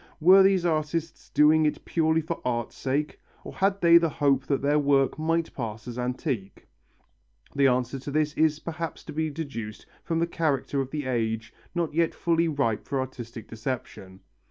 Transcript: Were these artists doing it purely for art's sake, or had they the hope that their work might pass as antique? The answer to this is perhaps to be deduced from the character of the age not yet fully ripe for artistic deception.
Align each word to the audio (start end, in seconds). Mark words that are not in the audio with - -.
Were 0.19 0.41
these 0.41 0.65
artists 0.65 1.29
doing 1.29 1.63
it 1.67 1.85
purely 1.85 2.21
for 2.21 2.41
art's 2.43 2.75
sake, 2.75 3.21
or 3.43 3.53
had 3.53 3.81
they 3.81 3.99
the 3.99 4.09
hope 4.09 4.47
that 4.47 4.63
their 4.63 4.79
work 4.79 5.19
might 5.19 5.53
pass 5.53 5.87
as 5.87 5.99
antique? 5.99 6.67
The 7.55 7.67
answer 7.67 7.99
to 7.99 8.09
this 8.09 8.33
is 8.33 8.57
perhaps 8.57 9.03
to 9.03 9.13
be 9.13 9.29
deduced 9.29 9.85
from 10.03 10.17
the 10.17 10.25
character 10.25 10.81
of 10.81 10.89
the 10.89 11.05
age 11.05 11.53
not 11.75 11.93
yet 11.93 12.15
fully 12.15 12.47
ripe 12.47 12.87
for 12.87 12.99
artistic 12.99 13.47
deception. 13.47 14.21